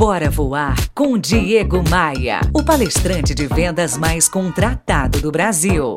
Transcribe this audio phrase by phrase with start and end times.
[0.00, 5.94] Bora voar com Diego Maia, o palestrante de vendas mais contratado do Brasil.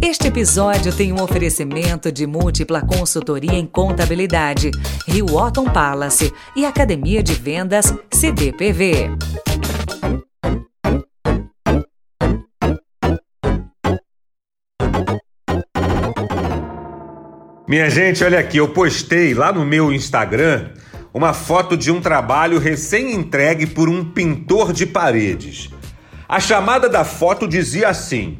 [0.00, 4.70] Este episódio tem um oferecimento de múltipla consultoria em contabilidade,
[5.08, 9.10] Rio Otton Palace e Academia de Vendas CDPV.
[17.66, 20.70] Minha gente, olha aqui, eu postei lá no meu Instagram
[21.14, 25.70] uma foto de um trabalho recém-entregue por um pintor de paredes.
[26.28, 28.38] A chamada da foto dizia assim: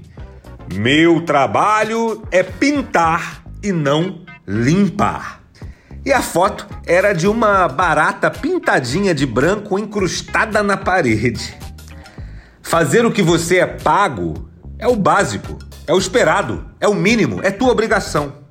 [0.74, 5.43] Meu trabalho é pintar e não limpar.
[6.05, 11.57] E a foto era de uma barata pintadinha de branco encrustada na parede.
[12.60, 14.48] Fazer o que você é pago
[14.79, 18.41] é o básico, é o esperado, é o mínimo, é tua obrigação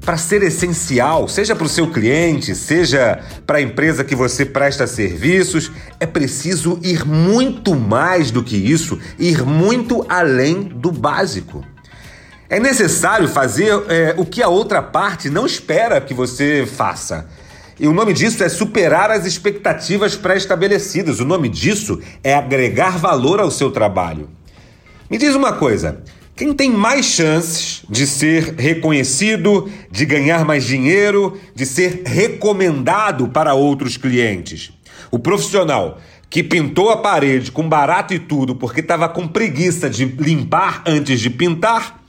[0.00, 4.86] para ser essencial, seja para o seu cliente, seja para a empresa que você presta
[4.86, 11.64] serviços, é preciso ir muito mais do que isso, ir muito além do básico.
[12.48, 17.28] É necessário fazer é, o que a outra parte não espera que você faça.
[17.78, 21.20] E o nome disso é superar as expectativas pré-estabelecidas.
[21.20, 24.28] O nome disso é agregar valor ao seu trabalho.
[25.08, 26.02] Me diz uma coisa:
[26.40, 33.52] quem tem mais chances de ser reconhecido, de ganhar mais dinheiro, de ser recomendado para
[33.52, 34.72] outros clientes?
[35.10, 40.06] O profissional que pintou a parede com barato e tudo porque estava com preguiça de
[40.06, 42.02] limpar antes de pintar?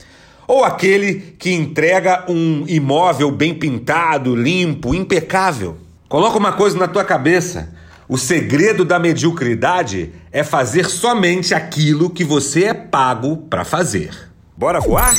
[0.48, 5.76] Ou aquele que entrega um imóvel bem pintado, limpo, impecável?
[6.08, 7.74] Coloca uma coisa na tua cabeça.
[8.08, 14.10] O segredo da mediocridade é fazer somente aquilo que você é pago para fazer.
[14.56, 15.14] Bora voar?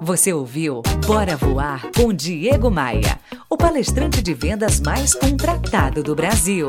[0.00, 3.18] Você ouviu Bora Voar com Diego Maia,
[3.50, 6.68] o palestrante de vendas mais contratado do Brasil.